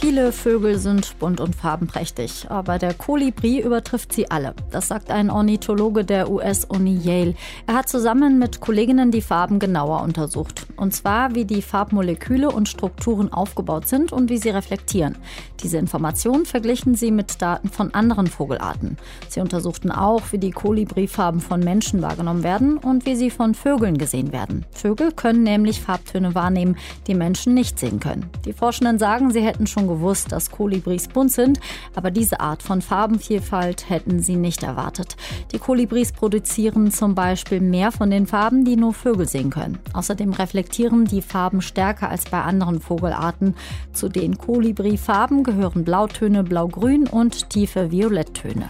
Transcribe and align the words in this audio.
Viele 0.00 0.32
Vögel 0.32 0.78
sind 0.78 1.18
bunt 1.18 1.40
und 1.40 1.54
farbenprächtig, 1.54 2.46
aber 2.48 2.78
der 2.78 2.94
Kolibri 2.94 3.60
übertrifft 3.60 4.14
sie 4.14 4.30
alle. 4.30 4.54
Das 4.70 4.88
sagt 4.88 5.10
ein 5.10 5.28
Ornithologe 5.28 6.06
der 6.06 6.30
US-Uni 6.30 6.96
Yale. 6.96 7.34
Er 7.66 7.74
hat 7.74 7.90
zusammen 7.90 8.38
mit 8.38 8.60
Kolleginnen 8.60 9.10
die 9.10 9.20
Farben 9.20 9.58
genauer 9.58 10.00
untersucht. 10.00 10.66
Und 10.76 10.94
zwar, 10.94 11.34
wie 11.34 11.44
die 11.44 11.60
Farbmoleküle 11.60 12.50
und 12.50 12.66
Strukturen 12.66 13.30
aufgebaut 13.30 13.88
sind 13.88 14.10
und 14.10 14.30
wie 14.30 14.38
sie 14.38 14.48
reflektieren. 14.48 15.18
Diese 15.62 15.76
Informationen 15.76 16.46
verglichen 16.46 16.94
sie 16.94 17.10
mit 17.10 17.42
Daten 17.42 17.68
von 17.68 17.92
anderen 17.92 18.26
Vogelarten. 18.26 18.96
Sie 19.28 19.40
untersuchten 19.40 19.90
auch, 19.90 20.22
wie 20.30 20.38
die 20.38 20.52
Kolibrifarben 20.52 21.42
von 21.42 21.60
Menschen 21.60 22.00
wahrgenommen 22.00 22.42
werden 22.42 22.78
und 22.78 23.04
wie 23.04 23.16
sie 23.16 23.28
von 23.28 23.54
Vögeln 23.54 23.98
gesehen 23.98 24.32
werden. 24.32 24.64
Vögel 24.70 25.12
können 25.12 25.42
nämlich 25.42 25.82
Farbtöne 25.82 26.34
wahrnehmen, 26.34 26.78
die 27.06 27.14
Menschen 27.14 27.52
nicht 27.52 27.78
sehen 27.78 28.00
können. 28.00 28.30
Die 28.46 28.54
Forschenden 28.54 28.98
sagen, 28.98 29.30
sie 29.30 29.42
hätten 29.42 29.66
schon 29.66 29.89
gewusst, 29.90 30.32
dass 30.32 30.50
Kolibris 30.50 31.08
bunt 31.08 31.32
sind, 31.32 31.60
aber 31.94 32.10
diese 32.10 32.40
Art 32.40 32.62
von 32.62 32.80
Farbenvielfalt 32.80 33.90
hätten 33.90 34.20
sie 34.20 34.36
nicht 34.36 34.62
erwartet. 34.62 35.16
Die 35.52 35.58
Kolibris 35.58 36.12
produzieren 36.12 36.90
zum 36.90 37.14
Beispiel 37.14 37.60
mehr 37.60 37.92
von 37.92 38.10
den 38.10 38.26
Farben, 38.26 38.64
die 38.64 38.76
nur 38.76 38.94
Vögel 38.94 39.28
sehen 39.28 39.50
können. 39.50 39.78
Außerdem 39.92 40.32
reflektieren 40.32 41.04
die 41.04 41.22
Farben 41.22 41.60
stärker 41.60 42.08
als 42.08 42.24
bei 42.30 42.40
anderen 42.40 42.80
Vogelarten. 42.80 43.54
Zu 43.92 44.08
den 44.08 44.38
Kolibrifarben 44.38 45.44
gehören 45.44 45.84
Blautöne, 45.84 46.44
Blaugrün 46.44 47.06
und 47.06 47.50
tiefe 47.50 47.90
Violetttöne. 47.90 48.68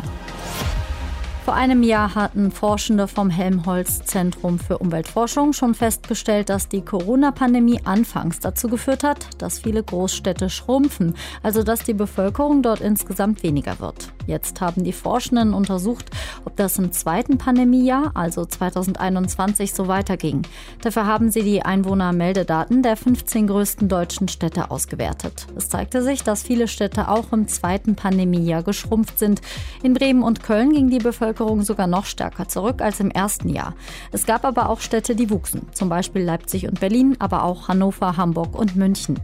Vor 1.45 1.55
einem 1.55 1.83
Jahr 1.83 2.15
hatten 2.15 2.53
Forschende 2.53 3.09
vom 3.09 3.31
Helmholtz-Zentrum 3.31 4.59
für 4.59 4.77
Umweltforschung 4.77 5.55
schon 5.55 5.75
festgestellt, 5.75 6.51
dass 6.51 6.69
die 6.69 6.83
Corona-Pandemie 6.83 7.81
anfangs 7.85 8.41
dazu 8.41 8.69
geführt 8.69 9.03
hat, 9.03 9.27
dass 9.39 9.59
viele 9.59 9.83
Großstädte 9.83 10.51
schrumpfen, 10.51 11.15
also 11.43 11.63
dass 11.63 11.83
die 11.83 11.95
Bevölkerung 11.95 12.63
dort 12.63 12.81
insgesamt 12.81 13.43
weniger 13.43 13.81
wird. 13.81 14.13
Jetzt 14.27 14.61
haben 14.61 14.85
die 14.85 14.93
Forschenden 14.93 15.55
untersucht, 15.55 16.11
ob 16.45 16.57
das 16.57 16.79
im 16.79 16.93
zweiten 16.93 17.39
Pandemiejahr, 17.39 18.13
also 18.15 18.45
2021, 18.45 19.73
so 19.73 19.89
weiterging. 19.89 20.43
Dafür 20.83 21.07
haben 21.07 21.31
sie 21.31 21.43
die 21.43 21.63
Einwohnermeldedaten 21.63 22.83
der 22.83 22.97
15 22.97 23.47
größten 23.47 23.89
deutschen 23.89 24.29
Städte 24.29 24.71
ausgewertet. 24.71 25.47
Es 25.57 25.71
zeigte 25.71 26.03
sich, 26.03 26.23
dass 26.23 26.43
viele 26.43 26.69
Städte 26.69 27.09
auch 27.09 27.33
im 27.33 27.49
zweiten 27.49 27.97
Pandemiejahr 27.97 28.63
geschrumpft 28.63 29.19
sind. 29.19 29.41
In 29.83 29.95
Bremen 29.95 30.23
und 30.23 30.43
Köln 30.43 30.73
ging 30.73 30.91
die 30.91 30.99
Bevölkerung 30.99 31.30
sogar 31.63 31.87
noch 31.87 32.05
stärker 32.05 32.49
zurück 32.49 32.83
als 32.83 33.01
im 33.01 33.11
ersten 33.11 33.49
Jahr. 33.49 33.75
Es 34.13 34.27
gab 34.27 34.45
aber 34.45 34.69
auch 34.69 34.81
Städte, 34.81 35.15
die 35.15 35.31
wuchsen, 35.31 35.69
zum 35.73 35.89
Beispiel 35.89 36.23
Leipzig 36.23 36.69
und 36.69 36.81
Berlin, 36.81 37.17
aber 37.19 37.45
auch 37.45 37.69
Hannover, 37.69 38.17
Hamburg 38.17 38.59
und 38.59 38.77
München. 38.77 39.19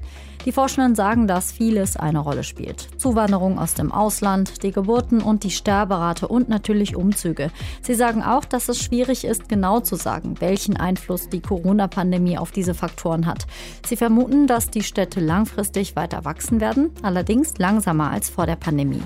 Die 0.46 0.52
Forschenden 0.52 0.94
sagen, 0.94 1.26
dass 1.26 1.50
vieles 1.50 1.96
eine 1.96 2.20
Rolle 2.20 2.44
spielt. 2.44 2.88
Zuwanderung 2.98 3.58
aus 3.58 3.74
dem 3.74 3.90
Ausland, 3.90 4.62
die 4.62 4.70
Geburten 4.70 5.20
und 5.20 5.42
die 5.42 5.50
Sterberate 5.50 6.28
und 6.28 6.48
natürlich 6.48 6.94
Umzüge. 6.94 7.50
Sie 7.82 7.94
sagen 7.94 8.22
auch, 8.22 8.44
dass 8.44 8.68
es 8.68 8.78
schwierig 8.80 9.24
ist, 9.24 9.48
genau 9.48 9.80
zu 9.80 9.96
sagen, 9.96 10.36
welchen 10.38 10.76
Einfluss 10.76 11.28
die 11.28 11.40
Corona-Pandemie 11.40 12.38
auf 12.38 12.52
diese 12.52 12.74
Faktoren 12.74 13.26
hat. 13.26 13.48
Sie 13.84 13.96
vermuten, 13.96 14.46
dass 14.46 14.70
die 14.70 14.84
Städte 14.84 15.18
langfristig 15.18 15.96
weiter 15.96 16.24
wachsen 16.24 16.60
werden, 16.60 16.90
allerdings 17.02 17.58
langsamer 17.58 18.12
als 18.12 18.30
vor 18.30 18.46
der 18.46 18.56
Pandemie. 18.56 19.02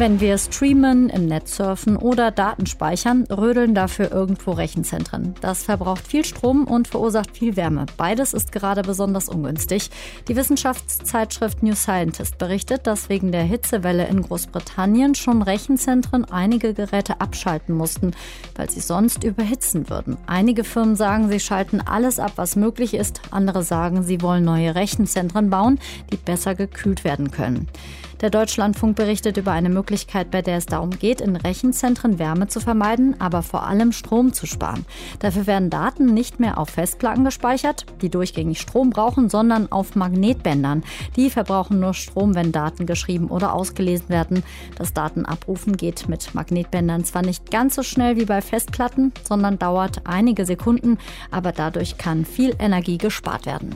Wenn 0.00 0.18
wir 0.18 0.38
streamen, 0.38 1.10
im 1.10 1.26
Netz 1.26 1.56
surfen 1.56 1.98
oder 1.98 2.30
Daten 2.30 2.64
speichern, 2.64 3.24
rödeln 3.24 3.74
dafür 3.74 4.10
irgendwo 4.10 4.52
Rechenzentren. 4.52 5.34
Das 5.42 5.64
verbraucht 5.64 6.06
viel 6.06 6.24
Strom 6.24 6.64
und 6.64 6.88
verursacht 6.88 7.36
viel 7.36 7.54
Wärme. 7.54 7.84
Beides 7.98 8.32
ist 8.32 8.50
gerade 8.50 8.80
besonders 8.80 9.28
ungünstig. 9.28 9.90
Die 10.26 10.36
Wissenschaftszeitschrift 10.36 11.62
New 11.62 11.74
Scientist 11.74 12.38
berichtet, 12.38 12.86
dass 12.86 13.10
wegen 13.10 13.30
der 13.30 13.42
Hitzewelle 13.42 14.08
in 14.08 14.22
Großbritannien 14.22 15.14
schon 15.16 15.42
Rechenzentren 15.42 16.24
einige 16.24 16.72
Geräte 16.72 17.20
abschalten 17.20 17.74
mussten, 17.74 18.12
weil 18.56 18.70
sie 18.70 18.80
sonst 18.80 19.22
überhitzen 19.22 19.90
würden. 19.90 20.16
Einige 20.26 20.64
Firmen 20.64 20.96
sagen, 20.96 21.28
sie 21.28 21.40
schalten 21.40 21.82
alles 21.82 22.18
ab, 22.18 22.32
was 22.36 22.56
möglich 22.56 22.94
ist. 22.94 23.20
Andere 23.32 23.62
sagen, 23.62 24.02
sie 24.02 24.22
wollen 24.22 24.46
neue 24.46 24.74
Rechenzentren 24.74 25.50
bauen, 25.50 25.78
die 26.10 26.16
besser 26.16 26.54
gekühlt 26.54 27.04
werden 27.04 27.30
können. 27.30 27.68
Der 28.20 28.28
Deutschlandfunk 28.28 28.96
berichtet 28.96 29.38
über 29.38 29.52
eine 29.52 29.70
Möglichkeit, 29.70 30.30
bei 30.30 30.42
der 30.42 30.58
es 30.58 30.66
darum 30.66 30.90
geht, 30.90 31.22
in 31.22 31.36
Rechenzentren 31.36 32.18
Wärme 32.18 32.48
zu 32.48 32.60
vermeiden, 32.60 33.18
aber 33.18 33.42
vor 33.42 33.66
allem 33.66 33.92
Strom 33.92 34.34
zu 34.34 34.46
sparen. 34.46 34.84
Dafür 35.20 35.46
werden 35.46 35.70
Daten 35.70 36.12
nicht 36.12 36.38
mehr 36.38 36.58
auf 36.58 36.68
Festplatten 36.68 37.24
gespeichert, 37.24 37.86
die 38.02 38.10
durchgängig 38.10 38.60
Strom 38.60 38.90
brauchen, 38.90 39.30
sondern 39.30 39.72
auf 39.72 39.96
Magnetbändern. 39.96 40.84
Die 41.16 41.30
verbrauchen 41.30 41.80
nur 41.80 41.94
Strom, 41.94 42.34
wenn 42.34 42.52
Daten 42.52 42.84
geschrieben 42.84 43.28
oder 43.28 43.54
ausgelesen 43.54 44.10
werden. 44.10 44.42
Das 44.76 44.92
Datenabrufen 44.92 45.78
geht 45.78 46.06
mit 46.08 46.34
Magnetbändern 46.34 47.04
zwar 47.04 47.22
nicht 47.22 47.50
ganz 47.50 47.74
so 47.74 47.82
schnell 47.82 48.18
wie 48.18 48.26
bei 48.26 48.42
Festplatten, 48.42 49.12
sondern 49.26 49.58
dauert 49.58 50.02
einige 50.04 50.44
Sekunden, 50.44 50.98
aber 51.30 51.52
dadurch 51.52 51.96
kann 51.96 52.26
viel 52.26 52.54
Energie 52.58 52.98
gespart 52.98 53.46
werden. 53.46 53.74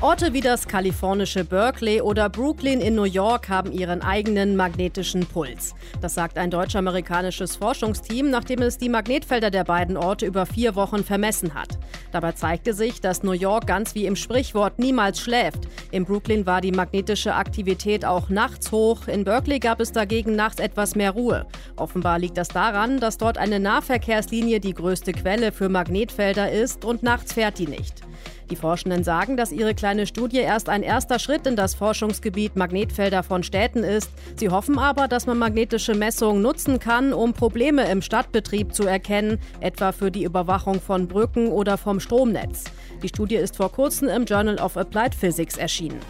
Orte 0.00 0.34
wie 0.34 0.40
das 0.40 0.68
kalifornische 0.68 1.44
Berkeley 1.44 2.02
oder 2.02 2.28
Brooklyn 2.28 2.80
in 2.80 2.94
New 2.94 3.04
York 3.04 3.48
haben 3.48 3.72
ihren 3.72 4.02
eigenen 4.02 4.54
magnetischen 4.54 5.24
Puls. 5.24 5.74
Das 6.02 6.14
sagt 6.14 6.36
ein 6.36 6.50
deutsch-amerikanisches 6.50 7.56
Forschungsteam, 7.56 8.28
nachdem 8.28 8.60
es 8.60 8.76
die 8.76 8.90
Magnetfelder 8.90 9.50
der 9.50 9.64
beiden 9.64 9.96
Orte 9.96 10.26
über 10.26 10.44
vier 10.44 10.74
Wochen 10.74 11.04
vermessen 11.04 11.54
hat. 11.54 11.78
Dabei 12.12 12.32
zeigte 12.32 12.74
sich, 12.74 13.00
dass 13.00 13.22
New 13.22 13.32
York 13.32 13.66
ganz 13.66 13.94
wie 13.94 14.04
im 14.04 14.16
Sprichwort 14.16 14.78
niemals 14.78 15.20
schläft. 15.20 15.68
In 15.90 16.04
Brooklyn 16.04 16.44
war 16.44 16.60
die 16.60 16.72
magnetische 16.72 17.34
Aktivität 17.34 18.04
auch 18.04 18.28
nachts 18.28 18.72
hoch, 18.72 19.08
in 19.08 19.24
Berkeley 19.24 19.58
gab 19.58 19.80
es 19.80 19.92
dagegen 19.92 20.36
nachts 20.36 20.60
etwas 20.60 20.96
mehr 20.96 21.12
Ruhe. 21.12 21.46
Offenbar 21.76 22.18
liegt 22.18 22.36
das 22.36 22.48
daran, 22.48 23.00
dass 23.00 23.16
dort 23.16 23.38
eine 23.38 23.58
Nahverkehrslinie 23.58 24.60
die 24.60 24.74
größte 24.74 25.12
Quelle 25.12 25.50
für 25.50 25.70
Magnetfelder 25.70 26.50
ist 26.50 26.84
und 26.84 27.02
nachts 27.02 27.32
fährt 27.32 27.58
die 27.58 27.68
nicht. 27.68 28.02
Die 28.50 28.56
Forschenden 28.56 29.04
sagen, 29.04 29.36
dass 29.36 29.52
ihre 29.52 29.74
kleine 29.74 30.06
Studie 30.06 30.38
erst 30.38 30.68
ein 30.68 30.82
erster 30.82 31.18
Schritt 31.18 31.46
in 31.46 31.56
das 31.56 31.74
Forschungsgebiet 31.74 32.56
Magnetfelder 32.56 33.22
von 33.22 33.42
Städten 33.42 33.82
ist. 33.84 34.10
Sie 34.36 34.50
hoffen 34.50 34.78
aber, 34.78 35.08
dass 35.08 35.26
man 35.26 35.38
magnetische 35.38 35.94
Messungen 35.94 36.42
nutzen 36.42 36.78
kann, 36.78 37.12
um 37.12 37.32
Probleme 37.32 37.88
im 37.90 38.02
Stadtbetrieb 38.02 38.74
zu 38.74 38.84
erkennen, 38.84 39.38
etwa 39.60 39.92
für 39.92 40.10
die 40.10 40.24
Überwachung 40.24 40.80
von 40.80 41.08
Brücken 41.08 41.48
oder 41.48 41.78
vom 41.78 42.00
Stromnetz. 42.00 42.64
Die 43.02 43.08
Studie 43.08 43.36
ist 43.36 43.56
vor 43.56 43.72
kurzem 43.72 44.08
im 44.08 44.24
Journal 44.26 44.58
of 44.58 44.76
Applied 44.76 45.14
Physics 45.14 45.56
erschienen. 45.56 46.00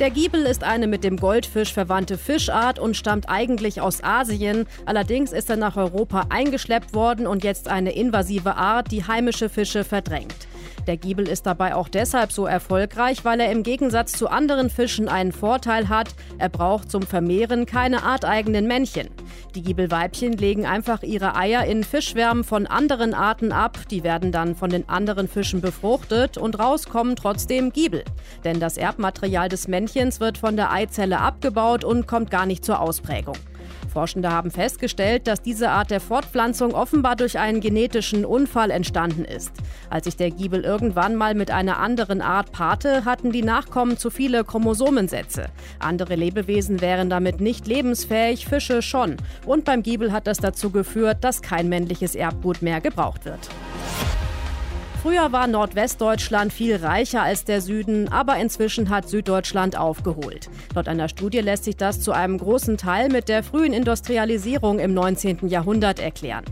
Der 0.00 0.10
Giebel 0.10 0.42
ist 0.46 0.64
eine 0.64 0.86
mit 0.86 1.04
dem 1.04 1.18
Goldfisch 1.18 1.72
verwandte 1.72 2.16
Fischart 2.18 2.78
und 2.78 2.96
stammt 2.96 3.28
eigentlich 3.28 3.80
aus 3.80 4.02
Asien. 4.02 4.66
Allerdings 4.86 5.32
ist 5.32 5.50
er 5.50 5.56
nach 5.56 5.76
Europa 5.76 6.26
eingeschleppt 6.30 6.94
worden 6.94 7.26
und 7.26 7.44
jetzt 7.44 7.68
eine 7.68 7.92
invasive 7.92 8.56
Art, 8.56 8.90
die 8.90 9.06
heimische 9.06 9.48
Fische 9.48 9.84
verdrängt. 9.84 10.48
Der 10.86 10.96
Giebel 10.96 11.28
ist 11.28 11.46
dabei 11.46 11.74
auch 11.74 11.88
deshalb 11.88 12.32
so 12.32 12.46
erfolgreich, 12.46 13.24
weil 13.24 13.38
er 13.40 13.52
im 13.52 13.62
Gegensatz 13.62 14.12
zu 14.12 14.28
anderen 14.28 14.68
Fischen 14.68 15.08
einen 15.08 15.32
Vorteil 15.32 15.88
hat. 15.88 16.14
Er 16.38 16.48
braucht 16.48 16.90
zum 16.90 17.02
Vermehren 17.02 17.66
keine 17.66 18.02
arteigenen 18.02 18.66
Männchen. 18.66 19.08
Die 19.54 19.62
Giebelweibchen 19.62 20.32
legen 20.32 20.66
einfach 20.66 21.02
ihre 21.02 21.36
Eier 21.36 21.64
in 21.64 21.84
Fischwärmen 21.84 22.42
von 22.42 22.66
anderen 22.66 23.14
Arten 23.14 23.52
ab. 23.52 23.78
Die 23.90 24.02
werden 24.02 24.32
dann 24.32 24.56
von 24.56 24.70
den 24.70 24.88
anderen 24.88 25.28
Fischen 25.28 25.60
befruchtet 25.60 26.36
und 26.36 26.58
rauskommen 26.58 27.14
trotzdem 27.14 27.70
Giebel. 27.72 28.02
Denn 28.44 28.58
das 28.58 28.76
Erbmaterial 28.76 29.48
des 29.48 29.68
Männchens 29.68 30.18
wird 30.18 30.38
von 30.38 30.56
der 30.56 30.72
Eizelle 30.72 31.20
abgebaut 31.20 31.84
und 31.84 32.08
kommt 32.08 32.30
gar 32.30 32.46
nicht 32.46 32.64
zur 32.64 32.80
Ausprägung. 32.80 33.36
Forschende 33.92 34.30
haben 34.30 34.50
festgestellt, 34.50 35.26
dass 35.26 35.42
diese 35.42 35.70
Art 35.70 35.90
der 35.90 36.00
Fortpflanzung 36.00 36.74
offenbar 36.74 37.14
durch 37.14 37.38
einen 37.38 37.60
genetischen 37.60 38.24
Unfall 38.24 38.70
entstanden 38.70 39.24
ist. 39.24 39.52
Als 39.90 40.06
sich 40.06 40.16
der 40.16 40.30
Giebel 40.30 40.64
irgendwann 40.64 41.14
mal 41.14 41.34
mit 41.34 41.50
einer 41.50 41.78
anderen 41.78 42.20
Art 42.20 42.50
paarte, 42.52 43.04
hatten 43.04 43.30
die 43.30 43.42
Nachkommen 43.42 43.98
zu 43.98 44.10
viele 44.10 44.44
Chromosomensätze. 44.44 45.46
Andere 45.78 46.14
Lebewesen 46.14 46.80
wären 46.80 47.10
damit 47.10 47.40
nicht 47.40 47.66
lebensfähig, 47.66 48.46
Fische 48.46 48.82
schon. 48.82 49.16
Und 49.46 49.64
beim 49.64 49.82
Giebel 49.82 50.12
hat 50.12 50.26
das 50.26 50.38
dazu 50.38 50.70
geführt, 50.70 51.18
dass 51.22 51.42
kein 51.42 51.68
männliches 51.68 52.14
Erbgut 52.14 52.62
mehr 52.62 52.80
gebraucht 52.80 53.24
wird. 53.24 53.48
Früher 55.02 55.32
war 55.32 55.48
Nordwestdeutschland 55.48 56.52
viel 56.52 56.76
reicher 56.76 57.22
als 57.22 57.44
der 57.44 57.60
Süden, 57.60 58.06
aber 58.12 58.36
inzwischen 58.36 58.88
hat 58.88 59.08
Süddeutschland 59.08 59.76
aufgeholt. 59.76 60.48
Laut 60.76 60.86
einer 60.86 61.08
Studie 61.08 61.40
lässt 61.40 61.64
sich 61.64 61.76
das 61.76 62.00
zu 62.00 62.12
einem 62.12 62.38
großen 62.38 62.76
Teil 62.76 63.08
mit 63.08 63.28
der 63.28 63.42
frühen 63.42 63.72
Industrialisierung 63.72 64.78
im 64.78 64.94
19. 64.94 65.48
Jahrhundert 65.48 65.98
erklären. 65.98 66.44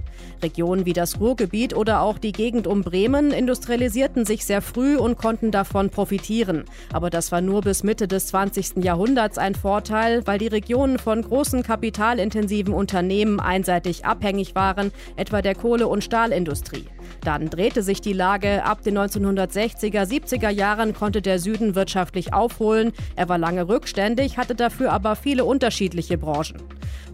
Regionen 0.42 0.84
wie 0.84 0.94
das 0.94 1.20
Ruhrgebiet 1.20 1.76
oder 1.76 2.00
auch 2.00 2.18
die 2.18 2.32
Gegend 2.32 2.66
um 2.66 2.82
Bremen 2.82 3.30
industrialisierten 3.30 4.24
sich 4.24 4.44
sehr 4.44 4.62
früh 4.62 4.96
und 4.96 5.16
konnten 5.16 5.52
davon 5.52 5.90
profitieren. 5.90 6.64
Aber 6.92 7.08
das 7.08 7.30
war 7.30 7.42
nur 7.42 7.60
bis 7.60 7.84
Mitte 7.84 8.08
des 8.08 8.26
20. 8.28 8.82
Jahrhunderts 8.82 9.38
ein 9.38 9.54
Vorteil, 9.54 10.26
weil 10.26 10.38
die 10.38 10.48
Regionen 10.48 10.98
von 10.98 11.22
großen 11.22 11.62
kapitalintensiven 11.62 12.74
Unternehmen 12.74 13.38
einseitig 13.38 14.04
abhängig 14.04 14.56
waren, 14.56 14.90
etwa 15.14 15.40
der 15.40 15.54
Kohle- 15.54 15.86
und 15.86 16.02
Stahlindustrie. 16.02 16.86
Dann 17.22 17.48
drehte 17.48 17.84
sich 17.84 18.00
die 18.00 18.12
Lage. 18.12 18.39
Ab 18.44 18.82
den 18.82 18.98
1960er, 18.98 20.02
70er 20.02 20.50
Jahren 20.50 20.94
konnte 20.94 21.22
der 21.22 21.38
Süden 21.38 21.74
wirtschaftlich 21.74 22.32
aufholen. 22.32 22.92
Er 23.16 23.28
war 23.28 23.38
lange 23.38 23.68
rückständig, 23.68 24.38
hatte 24.38 24.54
dafür 24.54 24.92
aber 24.92 25.16
viele 25.16 25.44
unterschiedliche 25.44 26.16
Branchen. 26.16 26.56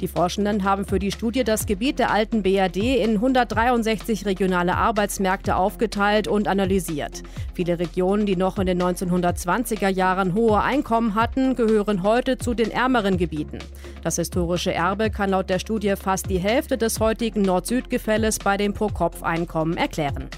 Die 0.00 0.08
Forschenden 0.08 0.64
haben 0.64 0.84
für 0.84 0.98
die 0.98 1.10
Studie 1.10 1.42
das 1.42 1.66
Gebiet 1.66 1.98
der 1.98 2.10
alten 2.10 2.42
BRD 2.42 2.76
in 2.76 3.14
163 3.14 4.26
regionale 4.26 4.76
Arbeitsmärkte 4.76 5.56
aufgeteilt 5.56 6.28
und 6.28 6.48
analysiert. 6.48 7.22
Viele 7.54 7.78
Regionen, 7.78 8.26
die 8.26 8.36
noch 8.36 8.58
in 8.58 8.66
den 8.66 8.82
1920er 8.82 9.88
Jahren 9.88 10.34
hohe 10.34 10.60
Einkommen 10.60 11.14
hatten, 11.14 11.56
gehören 11.56 12.02
heute 12.02 12.36
zu 12.36 12.52
den 12.52 12.70
ärmeren 12.70 13.16
Gebieten. 13.16 13.58
Das 14.02 14.16
historische 14.16 14.72
Erbe 14.72 15.10
kann 15.10 15.30
laut 15.30 15.48
der 15.48 15.58
Studie 15.58 15.94
fast 15.96 16.28
die 16.28 16.38
Hälfte 16.38 16.76
des 16.76 17.00
heutigen 17.00 17.42
Nord-Süd-Gefälles 17.42 18.38
bei 18.38 18.56
dem 18.56 18.74
Pro-Kopf-Einkommen 18.74 19.76
erklären. 19.78 20.28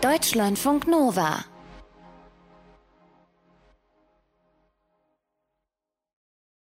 Deutschlandfunk 0.00 0.86
Nova 0.86 1.44